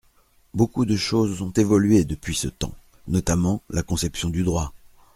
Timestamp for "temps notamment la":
2.47-3.83